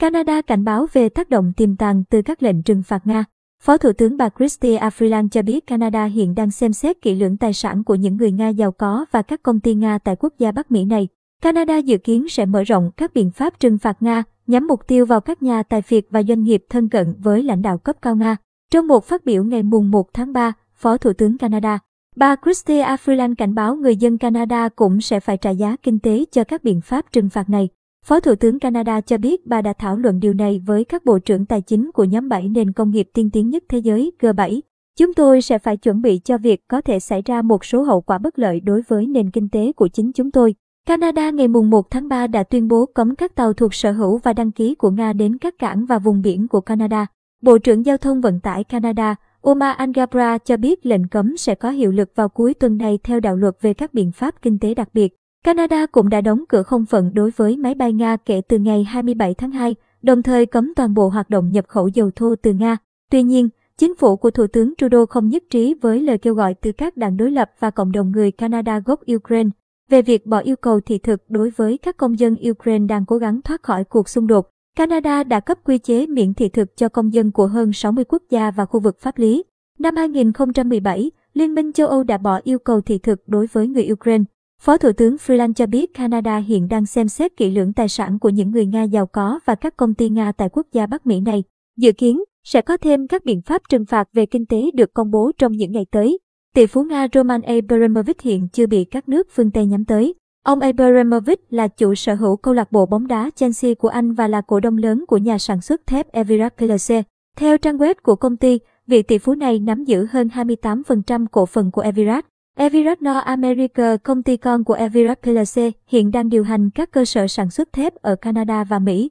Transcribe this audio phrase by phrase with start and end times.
[0.00, 3.24] Canada cảnh báo về tác động tiềm tàng từ các lệnh trừng phạt Nga.
[3.62, 7.36] Phó Thủ tướng bà Christie Freeland cho biết Canada hiện đang xem xét kỹ lưỡng
[7.36, 10.34] tài sản của những người Nga giàu có và các công ty Nga tại quốc
[10.38, 11.08] gia Bắc Mỹ này.
[11.42, 15.06] Canada dự kiến sẽ mở rộng các biện pháp trừng phạt Nga nhắm mục tiêu
[15.06, 18.16] vào các nhà tài phiệt và doanh nghiệp thân cận với lãnh đạo cấp cao
[18.16, 18.36] Nga.
[18.72, 21.78] Trong một phát biểu ngày mùng 1 tháng 3, Phó Thủ tướng Canada,
[22.16, 26.24] bà Christie Freeland cảnh báo người dân Canada cũng sẽ phải trả giá kinh tế
[26.32, 27.68] cho các biện pháp trừng phạt này.
[28.04, 31.18] Phó Thủ tướng Canada cho biết bà đã thảo luận điều này với các bộ
[31.18, 34.60] trưởng tài chính của nhóm 7 nền công nghiệp tiên tiến nhất thế giới G7.
[34.98, 38.00] Chúng tôi sẽ phải chuẩn bị cho việc có thể xảy ra một số hậu
[38.00, 40.54] quả bất lợi đối với nền kinh tế của chính chúng tôi.
[40.86, 44.32] Canada ngày 1 tháng 3 đã tuyên bố cấm các tàu thuộc sở hữu và
[44.32, 47.06] đăng ký của Nga đến các cảng và vùng biển của Canada.
[47.42, 51.70] Bộ trưởng Giao thông Vận tải Canada, Omar Angabra cho biết lệnh cấm sẽ có
[51.70, 54.74] hiệu lực vào cuối tuần này theo đạo luật về các biện pháp kinh tế
[54.74, 55.16] đặc biệt.
[55.44, 58.84] Canada cũng đã đóng cửa không phận đối với máy bay Nga kể từ ngày
[58.84, 62.52] 27 tháng 2, đồng thời cấm toàn bộ hoạt động nhập khẩu dầu thô từ
[62.52, 62.76] Nga.
[63.10, 63.48] Tuy nhiên,
[63.78, 66.96] chính phủ của Thủ tướng Trudeau không nhất trí với lời kêu gọi từ các
[66.96, 69.50] đảng đối lập và cộng đồng người Canada gốc Ukraine
[69.90, 73.16] về việc bỏ yêu cầu thị thực đối với các công dân Ukraine đang cố
[73.16, 74.50] gắng thoát khỏi cuộc xung đột.
[74.76, 78.22] Canada đã cấp quy chế miễn thị thực cho công dân của hơn 60 quốc
[78.30, 79.44] gia và khu vực pháp lý.
[79.78, 83.88] Năm 2017, Liên minh châu Âu đã bỏ yêu cầu thị thực đối với người
[83.92, 84.24] Ukraine.
[84.60, 88.18] Phó Thủ tướng Freeland cho biết Canada hiện đang xem xét kỹ lưỡng tài sản
[88.18, 91.06] của những người Nga giàu có và các công ty Nga tại quốc gia Bắc
[91.06, 91.44] Mỹ này.
[91.76, 95.10] Dự kiến, sẽ có thêm các biện pháp trừng phạt về kinh tế được công
[95.10, 96.18] bố trong những ngày tới.
[96.54, 100.14] Tỷ phú Nga Roman Abramovich hiện chưa bị các nước phương Tây nhắm tới.
[100.44, 104.28] Ông Abramovich là chủ sở hữu câu lạc bộ bóng đá Chelsea của Anh và
[104.28, 106.94] là cổ đông lớn của nhà sản xuất thép Everard plc.
[107.36, 111.46] Theo trang web của công ty, vị tỷ phú này nắm giữ hơn 28% cổ
[111.46, 112.29] phần của Everard.
[112.56, 117.26] Everard America, công ty con của Everard plc, hiện đang điều hành các cơ sở
[117.28, 119.10] sản xuất thép ở Canada và Mỹ.